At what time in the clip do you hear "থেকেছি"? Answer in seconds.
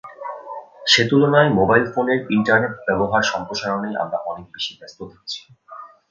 5.11-5.39